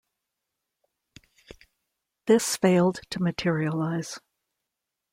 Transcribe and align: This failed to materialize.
This 2.25 2.55
failed 2.57 3.01
to 3.11 3.21
materialize. 3.21 4.19